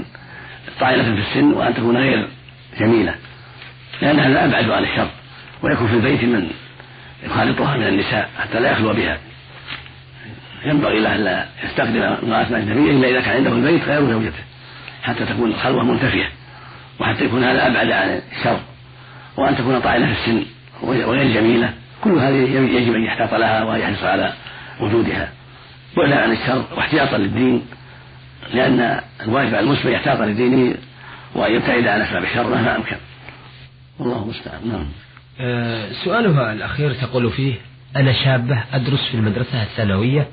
طائلة 0.79 1.03
في 1.03 1.21
السن 1.21 1.53
وأن 1.53 1.73
تكون 1.73 1.97
غير 1.97 2.27
جميلة. 2.79 3.15
لأن 4.01 4.19
هذا 4.19 4.45
أبعد 4.45 4.69
عن 4.69 4.83
الشر 4.83 5.09
ويكون 5.63 5.87
في 5.87 5.93
البيت 5.93 6.23
من 6.23 6.49
يخالطها 7.23 7.77
من 7.77 7.87
النساء 7.87 8.29
حتى 8.39 8.59
لا 8.59 8.71
يخلو 8.71 8.93
بها. 8.93 9.17
ينبغي 10.65 10.99
له 10.99 11.15
ألا 11.15 11.45
يستخدم 11.63 12.01
امرأة 12.01 12.57
أجنبية 12.57 12.91
إلا 12.91 13.09
إذا 13.09 13.21
كان 13.21 13.35
عنده 13.35 13.51
البيت 13.51 13.83
غير 13.83 14.11
زوجته 14.11 14.43
حتى 15.03 15.25
تكون 15.25 15.49
الخلوة 15.49 15.83
منتفية 15.83 16.31
وحتى 16.99 17.25
يكون 17.25 17.43
هذا 17.43 17.67
أبعد 17.67 17.91
عن 17.91 18.21
الشر. 18.39 18.59
وأن 19.37 19.57
تكون 19.57 19.79
طائلة 19.79 20.05
في 20.05 20.11
السن 20.11 20.45
وغير 20.81 21.33
جميلة 21.33 21.73
كل 22.03 22.11
هذه 22.11 22.35
يجب 22.77 22.95
أن 22.95 23.03
يحتاط 23.03 23.33
لها 23.33 23.63
ويحرص 23.63 24.03
على 24.03 24.33
وجودها. 24.81 25.29
بعدا 25.97 26.15
عن 26.19 26.31
الشر 26.31 26.65
واحتياطا 26.77 27.17
للدين 27.17 27.61
لأن 28.53 29.01
الواجب 29.21 29.55
على 29.55 29.59
المسلم 29.59 29.91
يحتاط 29.91 30.21
لدينه 30.21 30.75
وأن 31.35 31.55
يبتعد 31.55 31.87
عن 31.87 32.01
أسباب 32.01 32.23
الشر 32.23 32.49
مهما 32.49 32.75
أمكن. 32.75 32.95
والله 33.99 34.23
المستعان. 34.23 34.67
نعم. 34.67 34.85
أه 35.39 35.91
سؤالها 36.05 36.53
الأخير 36.53 36.93
تقول 36.93 37.31
فيه 37.31 37.53
أنا 37.95 38.13
شابة 38.23 38.63
أدرس 38.73 39.07
في 39.11 39.17
المدرسة 39.17 39.63
الثانوية 39.63 40.27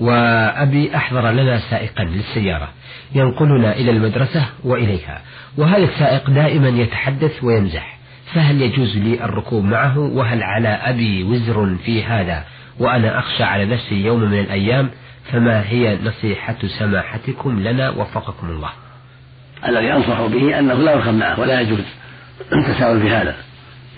وأبي 0.00 0.96
أحضر 0.96 1.30
لنا 1.30 1.58
سائقا 1.58 2.04
للسيارة 2.04 2.68
ينقلنا 3.14 3.72
إلى 3.72 3.90
المدرسة 3.90 4.46
وإليها 4.64 5.22
وهذا 5.58 5.84
السائق 5.84 6.30
دائما 6.30 6.68
يتحدث 6.68 7.44
ويمزح؟ 7.44 7.96
فهل 8.34 8.62
يجوز 8.62 8.96
لي 8.96 9.24
الركوب 9.24 9.64
معه؟ 9.64 9.98
وهل 9.98 10.42
على 10.42 10.68
أبي 10.68 11.22
وزر 11.24 11.76
في 11.84 12.04
هذا؟ 12.04 12.44
وأنا 12.78 13.18
أخشى 13.18 13.42
على 13.42 13.64
نفسي 13.64 13.94
يوم 13.94 14.20
من 14.20 14.40
الأيام 14.40 14.90
فما 15.32 15.68
هي 15.68 15.98
نصيحة 16.04 16.56
سماحتكم 16.78 17.60
لنا 17.60 17.90
وفقكم 17.90 18.48
الله؟ 18.48 18.70
الذي 19.68 19.92
أنصح 19.92 20.20
به 20.20 20.58
أنه 20.58 20.74
لا 20.74 20.92
يركب 20.92 21.14
معه 21.14 21.40
ولا 21.40 21.60
يجوز 21.60 21.84
التساؤل 22.52 23.00
في 23.00 23.10
هذا 23.10 23.36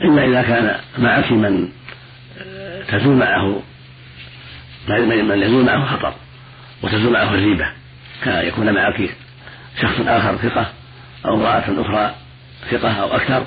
إلا 0.01 0.25
إذا 0.25 0.43
كان 0.43 0.81
معك 0.99 1.33
من 1.33 1.69
تزول 2.89 3.17
معه 3.17 3.63
من 4.89 5.43
يزول 5.43 5.65
معه 5.65 5.97
خطر 5.97 6.15
وتزول 6.83 7.13
معه 7.13 7.35
الريبة 7.35 7.67
كيكون 8.25 8.75
معك 8.75 9.11
شخص 9.81 10.01
آخر 10.07 10.37
ثقة 10.37 10.67
أو 11.27 11.35
امرأة 11.35 11.65
أخرى 11.81 12.15
ثقة 12.71 12.93
أو 12.93 13.17
أكثر 13.17 13.47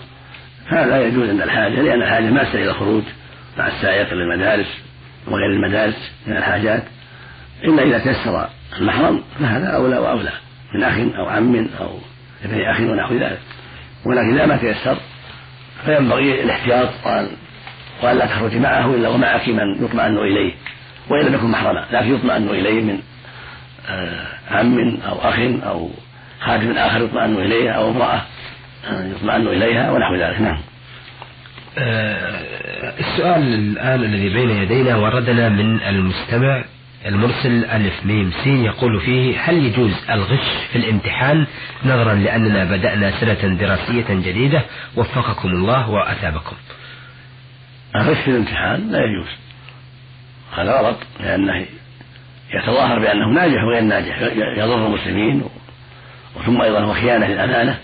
هذا 0.67 1.07
يجوز 1.07 1.29
عند 1.29 1.41
الحاجة 1.41 1.81
لأن 1.81 2.01
الحاجة 2.01 2.23
ما 2.23 2.41
إلى 2.41 2.69
الخروج 2.69 3.03
مع 3.57 3.67
السائق 3.67 4.13
للمدارس 4.13 4.67
وغير 5.27 5.45
المدارس 5.45 6.11
من 6.27 6.37
الحاجات 6.37 6.83
إلا 7.63 7.83
إذا 7.83 7.99
تيسر 7.99 8.49
المحرم 8.79 9.23
فهذا 9.39 9.67
أولى 9.67 9.97
وأولى 9.97 10.31
من 10.73 10.83
أخ 10.83 11.17
أو 11.17 11.29
عم 11.29 11.67
أو 11.79 11.97
ابن 12.45 12.61
أخ 12.61 12.79
ونحو 12.79 13.13
ذلك. 13.13 13.39
ولكن 14.05 14.33
إذا 14.33 14.45
ما 14.45 14.57
تيسر 14.57 14.97
فينبغي 15.85 16.43
الاحتياط 16.43 16.89
وأن 18.03 18.17
لا 18.17 18.25
تخرجي 18.25 18.59
معه 18.59 18.95
إلا 18.95 19.09
ومعك 19.09 19.47
من 19.49 19.85
يطمئن 19.85 20.17
إليه 20.17 20.53
وإن 21.09 21.25
لم 21.25 21.33
يكن 21.33 21.47
محرما 21.47 21.85
لكن 21.91 22.15
يطمئن 22.15 22.49
إليه 22.49 22.81
من 22.81 22.99
آه، 23.89 24.27
عم 24.51 24.97
أو 25.07 25.29
أخ 25.29 25.39
أو 25.63 25.89
خادم 26.39 26.71
آخر 26.71 27.01
يطمئن 27.01 27.35
إليه 27.35 27.71
أو 27.71 27.89
امرأة 27.89 28.21
آه، 28.87 29.05
يطمئن 29.05 29.47
إليها 29.47 29.91
ونحو 29.91 30.15
ذلك. 30.15 30.41
نعم. 30.41 30.57
السؤال 31.77 33.53
الآن 33.53 34.03
الذي 34.03 34.29
بين 34.29 34.49
يدينا 34.49 34.95
وردنا 34.97 35.49
من 35.49 35.81
المستمع 35.81 36.63
المرسل 37.05 37.65
ألف 37.65 38.05
ميم 38.05 38.31
سين 38.43 38.63
يقول 38.63 39.01
فيه 39.01 39.39
هل 39.39 39.65
يجوز 39.65 39.91
الغش 40.09 40.47
في 40.71 40.77
الامتحان؟ 40.77 41.47
نظرا 41.85 42.13
لأننا 42.13 42.63
بدأنا 42.63 43.11
سنة 43.19 43.55
دراسية 43.55 44.05
جديدة. 44.09 44.63
وفقكم 44.95 45.49
الله 45.49 45.89
وأثابكم. 45.89 46.55
الغش 47.95 48.17
في 48.17 48.31
الامتحان 48.31 48.91
لا 48.91 48.99
يجوز. 48.99 49.29
هذا 50.57 50.79
غلط 50.79 50.97
لأنه 51.19 51.65
يتظاهر 52.53 52.99
بأنه 52.99 53.33
ناجح 53.33 53.63
وغير 53.63 53.81
ناجح 53.81 54.21
يضر 54.57 54.87
المسلمين 54.87 55.43
وثم 56.35 56.61
أيضا 56.61 56.79
هو 56.79 56.93
خيانة 56.93 57.27
للأمانة 57.27 57.77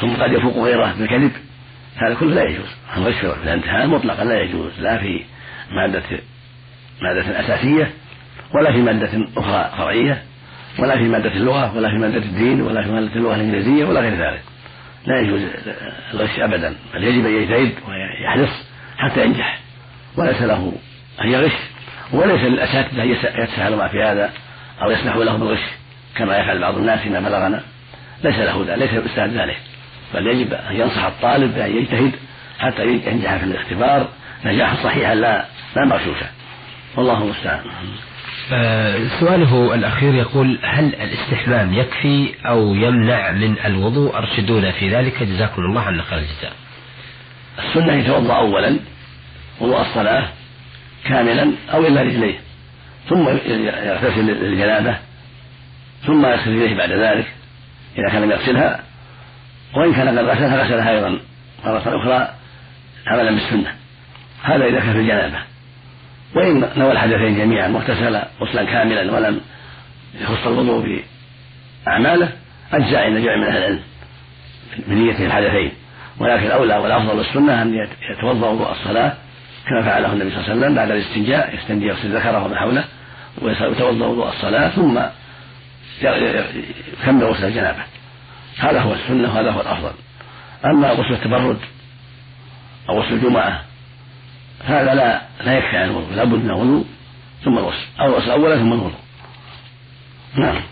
ثم 0.00 0.16
قد 0.16 0.32
يفوق 0.32 0.64
غيره 0.64 0.94
بالكذب. 0.98 1.32
هذا 1.96 2.14
كله 2.14 2.34
لا 2.34 2.42
يجوز. 2.42 2.68
الغش 2.96 3.14
في 3.14 3.44
الامتحان 3.44 3.88
مطلقا 3.88 4.24
لا 4.24 4.40
يجوز 4.40 4.80
لا 4.80 4.98
في 4.98 5.24
مادة 5.70 6.02
مادة 7.02 7.40
أساسية 7.40 7.90
ولا 8.54 8.72
في 8.72 8.78
مادة 8.78 9.26
أخرى 9.36 9.72
فرعية 9.78 10.22
ولا 10.78 10.96
في 10.96 11.02
مادة 11.02 11.32
اللغة 11.32 11.76
ولا 11.76 11.90
في 11.90 11.98
مادة 11.98 12.16
الدين 12.16 12.60
ولا 12.60 12.82
في 12.82 12.90
مادة 12.90 13.14
اللغة 13.16 13.34
الإنجليزية 13.34 13.84
ولا 13.84 14.00
غير 14.00 14.12
ذلك. 14.12 14.42
لا 15.06 15.20
يجوز 15.20 15.40
الغش 16.14 16.38
أبدا 16.38 16.76
بل 16.94 17.04
يجب 17.04 17.26
أن 17.26 17.32
يجتهد 17.32 17.72
ويحرص 17.88 18.66
حتى 18.98 19.24
ينجح. 19.24 19.60
وليس 20.16 20.42
له 20.42 20.72
أن 21.24 21.28
يغش 21.28 21.52
وليس 22.12 22.40
للأساتذة 22.40 23.02
أن 23.02 23.08
يتساهلوا 23.42 23.88
في 23.88 24.02
هذا 24.02 24.30
أو 24.82 24.90
يسمحوا 24.90 25.24
له 25.24 25.36
بالغش 25.36 25.62
كما 26.16 26.38
يفعل 26.38 26.60
بعض 26.60 26.76
الناس 26.76 27.00
فيما 27.00 27.20
بلغنا. 27.20 27.62
ليس 28.24 28.38
له 28.38 28.64
ذلك 28.68 28.78
ليس 28.78 28.90
الأستاذ 28.90 29.40
ذلك. 29.40 29.56
بل 30.14 30.26
يجب 30.26 30.52
أن 30.52 30.76
ينصح 30.76 31.04
الطالب 31.04 31.54
بأن 31.54 31.76
يجتهد 31.76 32.12
حتى 32.58 32.86
ينجح 32.86 33.36
في 33.36 33.44
الاختبار. 33.44 34.08
نجاحا 34.44 34.76
صحيحا 34.84 35.14
لا 35.14 35.44
لا 35.76 35.84
مغشوشا 35.84 36.26
والله 36.96 37.22
المستعان. 37.22 37.60
آه، 38.52 39.08
سؤاله 39.20 39.74
الأخير 39.74 40.14
يقول 40.14 40.58
هل 40.62 40.94
الاستحمام 40.94 41.74
يكفي 41.74 42.34
أو 42.46 42.74
يمنع 42.74 43.30
من 43.30 43.56
الوضوء؟ 43.64 44.16
أرشدونا 44.16 44.72
في 44.72 44.88
ذلك. 44.88 45.22
جزاكم 45.22 45.62
الله 45.62 45.80
عنا 45.80 46.02
خير 46.02 46.18
الجزاء. 46.18 46.52
السنة 47.58 47.92
يتوضأ 47.92 48.34
أولا 48.34 48.78
وضوء 49.60 49.80
الصلاة 49.80 50.28
كاملا 51.04 51.52
أو 51.74 51.86
إلا 51.86 52.02
رجليه 52.02 52.38
ثم 53.08 53.28
يغتسل 53.28 54.26
للجنابة 54.26 54.96
ثم 56.06 56.26
يغسل 56.26 56.50
رجليه 56.50 56.76
بعد 56.76 56.92
ذلك 56.92 57.26
إذا 57.98 58.08
كان 58.12 58.22
لم 58.22 58.30
يغسلها. 58.30 58.80
وإن 59.74 59.94
كان 59.94 60.18
قد 60.18 60.24
غسلها 60.24 60.64
غسلها 60.64 60.90
أيضا 60.90 61.18
مرة 61.64 62.02
أخرى 62.02 62.28
عملا 63.06 63.30
بالسنة. 63.30 63.74
هذا 64.42 64.64
إذا 64.64 64.80
كان 64.80 64.92
في 64.92 64.98
الجنابة. 64.98 65.38
وإن 66.34 66.68
نوى 66.76 66.92
الحدثين 66.92 67.38
جميعا 67.38 67.68
واغتسل 67.68 68.22
غسلا 68.40 68.64
كاملا 68.64 69.12
ولم 69.12 69.40
يخص 70.20 70.46
الوضوء 70.46 71.02
بأعماله 71.86 72.28
أجزاء 72.72 73.04
عند 73.04 73.18
جمع 73.18 73.36
من 73.36 73.44
أهل 73.44 73.56
العلم 73.56 73.80
بنيته 74.86 75.26
الحدثين. 75.26 75.72
ولكن 76.18 76.46
الأولى 76.46 76.76
والأفضل 76.76 77.18
والسنة 77.18 77.62
أن 77.62 77.88
يتوضأ 78.10 78.48
وضوء 78.48 78.72
الصلاة 78.72 79.12
كما 79.68 79.82
فعله 79.82 80.12
النبي 80.12 80.30
صلى 80.30 80.38
الله 80.38 80.50
عليه 80.50 80.60
وسلم 80.60 80.74
بعد 80.74 80.90
الاستنجاء 80.90 81.54
يستنجي 81.54 81.86
يغسل 81.86 82.16
ذكره 82.16 82.44
وما 82.44 82.56
حوله 82.56 82.84
ويتوضأ 83.42 84.06
وضوء 84.06 84.28
الصلاة 84.28 84.68
ثم 84.68 85.00
يكمل 86.02 87.24
غسل 87.24 87.44
الجنابة. 87.44 87.82
هذا 88.58 88.80
هو 88.80 88.94
السنة 88.94 89.28
وهذا 89.34 89.50
هو 89.50 89.60
الأفضل. 89.60 89.92
أما 90.64 90.90
غسل 90.90 91.12
التبرد 91.12 91.58
أو 92.88 93.00
غسل 93.00 93.14
الجمعة 93.14 93.62
هذا 94.64 94.94
لا 94.94 95.22
لا 95.44 95.58
يكفي 95.58 95.76
عن 95.76 95.88
الوضوء 95.88 96.14
لابد 96.14 96.44
من 96.44 96.50
الوضوء 96.50 96.84
ثم 97.44 97.58
الغسل 97.58 97.86
أو 98.00 98.06
الغسل 98.06 98.30
أولا 98.30 98.56
ثم 98.58 98.72
الوضوء. 98.72 99.00
نعم. 100.34 100.62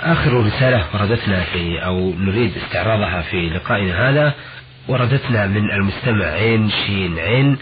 آخر 0.00 0.46
رسالة 0.46 0.84
وردتنا 0.94 1.44
في 1.44 1.84
أو 1.84 2.12
نريد 2.18 2.52
استعراضها 2.56 3.22
في 3.22 3.48
لقائنا 3.48 4.10
هذا 4.10 4.34
وردتنا 4.88 5.46
من 5.46 5.70
المستمع 5.70 6.24
عين 6.24 6.70
شين 6.70 7.18
عين 7.18 7.58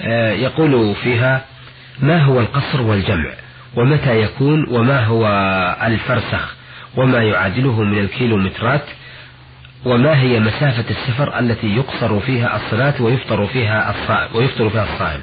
آه، 0.00 0.32
يقول 0.32 0.94
فيها 0.94 1.44
ما 2.00 2.22
هو 2.22 2.40
القصر 2.40 2.82
والجمع؟ 2.82 3.34
ومتى 3.74 4.22
يكون؟ 4.22 4.68
وما 4.68 5.04
هو 5.04 5.26
الفرسخ؟ 5.82 6.51
وما 6.96 7.22
يعادله 7.22 7.82
من 7.82 7.98
الكيلومترات 7.98 8.84
وما 9.84 10.20
هي 10.20 10.40
مسافة 10.40 10.84
السفر 10.90 11.38
التي 11.38 11.76
يقصر 11.76 12.20
فيها 12.20 12.56
الصلاة 12.56 13.02
ويفطر 13.02 13.46
فيها 13.46 13.90
الصائم 13.90 14.36
ويفطر 14.36 14.70
فيها 14.70 14.84
الصائم. 14.94 15.20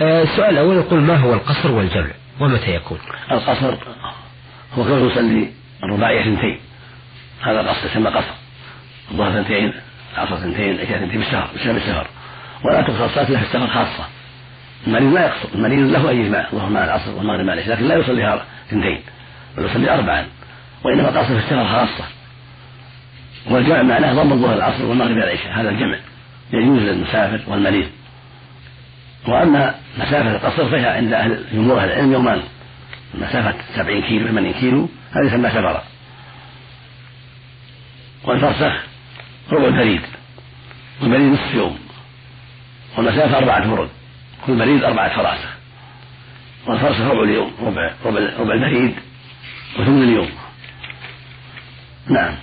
آه، 0.00 0.22
السؤال 0.22 0.50
الأول 0.50 0.76
يقول 0.76 1.00
ما 1.00 1.16
هو 1.16 1.34
القصر 1.34 1.72
والجمع؟ 1.72 2.10
ومتى 2.40 2.74
يكون؟ 2.74 2.98
القصر 3.30 3.74
هو 4.78 4.84
كونه 4.84 5.12
يصلي 5.12 5.50
الرباعية 5.84 6.20
اثنتين؟ 6.20 6.58
هذا 7.42 7.60
القصر 7.60 7.86
يسمى 7.86 8.10
قصر. 8.10 8.34
الظهر 9.10 9.40
اثنتين 9.40 9.72
العصر 10.14 10.34
اثنتين 10.34 10.74
العشاء 10.74 10.96
اثنتين 10.96 11.20
بالسهر 11.20 11.50
بسبب 11.56 11.76
السهر 11.76 12.06
ولا 12.64 12.82
تقصر 12.82 13.04
الصلاة 13.04 13.28
إلا 13.28 13.38
في 13.38 13.44
السفر 13.44 13.66
خاصة. 13.66 14.04
المريض 14.86 15.12
لا 15.12 15.26
يقصر 15.26 15.48
المريض 15.54 15.90
له 15.90 16.10
أن 16.10 16.20
يجمع 16.20 16.46
الظهر 16.52 16.68
مع 16.68 16.84
العصر 16.84 17.10
والمغرب 17.10 17.44
مع 17.44 17.52
العشاء 17.52 17.74
لكن 17.74 17.88
لا 17.88 17.96
يصليها 17.96 18.44
اثنتين 18.68 19.00
بل 19.56 19.64
يصلي 19.64 19.94
أربعا. 19.94 20.26
وإنما 20.86 21.08
قصر 21.08 21.26
في 21.26 21.38
السفر 21.38 21.64
خاصة. 21.64 22.04
والجمع 23.50 23.82
معناه 23.82 24.14
ضم 24.14 24.32
الظهر 24.32 24.54
العصر 24.54 24.84
والمغرب 24.84 25.16
العشاء. 25.16 25.60
هذا 25.60 25.70
الجمع 25.70 25.98
يجوز 26.52 26.78
للمسافر 26.78 27.40
والمريض. 27.46 27.88
وأما 29.28 29.74
مسافة 29.98 30.36
القصر 30.36 30.70
فهي 30.70 30.86
عند 30.86 31.12
أهل 31.12 31.44
جمهور 31.52 31.80
أهل 31.80 31.88
العلم 31.88 32.12
يومان. 32.12 32.42
مسافة 33.14 33.54
70 33.76 34.02
كيلو 34.02 34.28
80 34.28 34.52
كيلو 34.52 34.88
هذه 35.10 35.26
يسمى 35.26 35.50
سفرا 35.50 35.82
والفرسخ 38.24 38.82
ربع 39.52 39.66
البريد. 39.66 40.02
والبريد 41.02 41.32
نصف 41.32 41.54
يوم. 41.54 41.78
والمسافة 42.96 43.38
أربعة 43.38 43.70
برد 43.70 43.90
كل 44.46 44.56
بريد 44.56 44.84
أربعة 44.84 45.16
فراسخ. 45.16 45.56
والفرسخ 46.66 47.00
ربع 47.00 47.22
اليوم 47.22 47.52
ربع 47.62 47.94
ربع, 48.04 48.20
ربع 48.38 48.54
البريد 48.54 48.94
وثمن 49.78 50.02
اليوم. 50.02 50.45
نعم. 52.08 52.34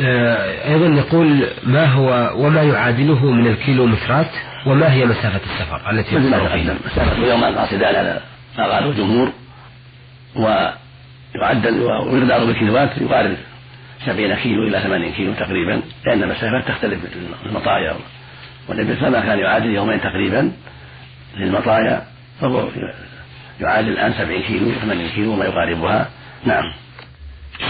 آه، 0.00 0.68
أيضا 0.68 0.86
يقول 0.86 1.46
ما 1.66 1.84
هو 1.84 2.32
وما 2.46 2.62
يعادله 2.62 3.30
من 3.30 3.46
الكيلومترات 3.46 4.30
وما 4.66 4.92
هي 4.92 5.04
مسافة 5.04 5.40
السفر 5.44 5.90
التي 5.90 6.14
يقصر 6.14 6.48
فيها؟ 6.48 6.74
مسافة 6.86 7.26
يوم 7.26 7.44
القاصدان 7.44 7.94
على 7.94 8.20
ما 8.58 8.64
قاله 8.72 8.90
الجمهور 8.90 9.32
ويعدل 10.36 11.82
ويقدر 11.82 12.44
بالكيلوات 12.44 12.90
يقارب 12.98 13.36
70 14.06 14.34
كيلو 14.34 14.62
إلى 14.62 14.80
80 14.80 15.12
كيلو 15.12 15.32
تقريبا 15.32 15.82
لأن 16.06 16.22
المسافات 16.22 16.68
تختلف 16.68 16.98
المطايا 17.46 17.96
والنبي 18.68 18.92
وسلم 18.92 19.20
كان 19.20 19.38
يعادل 19.38 19.74
يومين 19.74 20.00
تقريبا 20.00 20.52
للمطايا 21.36 22.02
فهو 22.40 22.68
يعادل 23.60 23.88
الآن 23.88 24.12
70 24.12 24.42
كيلو 24.42 24.70
80 24.80 25.08
كيلو 25.08 25.32
وما 25.32 25.44
يقاربها. 25.44 26.08
نعم. 26.44 26.64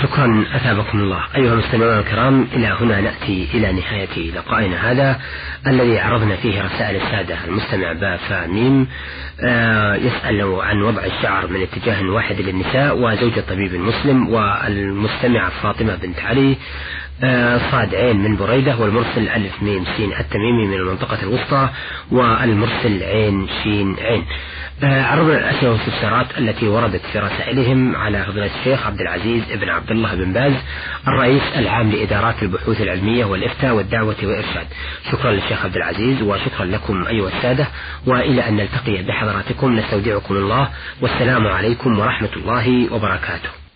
شكرا 0.09 0.45
أثابكم 0.57 0.99
الله. 0.99 1.25
أيها 1.37 1.53
المستمعون 1.53 1.99
الكرام 1.99 2.49
إلى 2.53 2.67
هنا 2.67 3.01
نأتي 3.01 3.49
إلى 3.55 3.73
نهاية 3.73 4.31
لقائنا 4.31 4.91
هذا 4.91 5.21
الذي 5.67 5.99
عرضنا 5.99 6.37
فيه 6.37 6.63
رسائل 6.63 6.97
السادة 6.97 7.45
المستمع 7.45 7.93
با 7.93 8.47
ميم. 8.47 8.87
آه 9.41 9.95
يسأل 9.95 10.61
عن 10.61 10.83
وضع 10.83 11.05
الشعر 11.05 11.47
من 11.47 11.63
اتجاه 11.63 12.11
واحد 12.11 12.41
للنساء 12.41 12.99
وزوج 12.99 13.39
الطبيب 13.39 13.75
المسلم 13.75 14.29
والمستمعة 14.29 15.51
فاطمة 15.63 15.97
بنت 15.97 16.21
علي. 16.21 16.57
آه، 17.25 17.61
صاد 17.71 17.95
عين 17.95 18.17
من 18.17 18.37
بريدة 18.37 18.77
والمرسل 18.77 19.29
ألف 19.29 19.63
ميم 19.63 19.85
سين 19.97 20.13
التميمي 20.13 20.67
من 20.67 20.75
المنطقة 20.75 21.19
الوسطى 21.23 21.69
والمرسل 22.11 23.03
عين 23.03 23.49
شين 23.63 23.97
عين. 24.01 24.25
آه، 24.83 25.03
عرضنا 25.03 25.39
الأسئلة 25.39 25.71
والاستفسارات 25.71 26.39
التي 26.39 26.69
وردت 26.69 27.01
في 27.13 27.19
رسائلهم 27.19 27.97
على 27.97 28.25
فضيلة 28.25 28.51
الشيخ 28.61 28.87
عبد 28.87 29.01
العزيز 29.01 29.43
بن 29.53 29.69
عبد 29.69 29.91
الله 29.91 30.15
بن 30.15 30.33
باز 30.33 30.53
الرئيس 31.09 31.43
العام 31.57 31.91
لإدارات 31.91 32.43
البحوث 32.43 32.81
العلمية 32.81 33.25
والإفتاء 33.25 33.75
والدعوة 33.75 34.17
والإرشاد. 34.23 34.67
شكرا 35.13 35.33
للشيخ 35.33 35.65
عبد 35.65 35.77
العزيز 35.77 36.23
وشكرا 36.23 36.65
لكم 36.65 37.07
أيها 37.07 37.29
السادة 37.29 37.67
وإلى 38.07 38.49
أن 38.49 38.57
نلتقي 38.57 39.03
بحضراتكم 39.03 39.77
نستودعكم 39.77 40.37
الله 40.37 40.69
والسلام 41.01 41.47
عليكم 41.47 41.99
ورحمة 41.99 42.33
الله 42.37 42.95
وبركاته. 42.95 43.68